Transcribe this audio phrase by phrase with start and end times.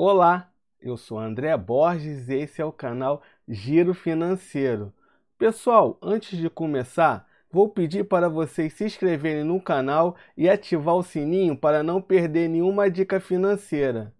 [0.00, 4.92] Olá, eu sou André Borges e esse é o canal Giro Financeiro.
[5.36, 11.02] Pessoal, antes de começar, vou pedir para vocês se inscreverem no canal e ativar o
[11.02, 14.14] sininho para não perder nenhuma dica financeira.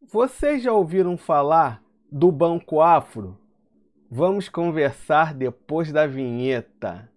[0.00, 1.82] Vocês já ouviram falar
[2.12, 3.36] do Banco Afro?
[4.08, 7.10] Vamos conversar depois da vinheta.